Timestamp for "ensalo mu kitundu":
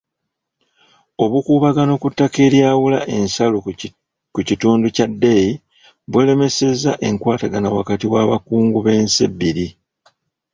3.17-4.87